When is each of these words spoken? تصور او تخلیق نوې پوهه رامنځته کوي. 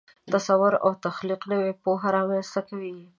تصور 0.33 0.73
او 0.85 0.91
تخلیق 1.05 1.41
نوې 1.51 1.71
پوهه 1.83 2.09
رامنځته 2.15 2.59
کوي. 2.69 2.95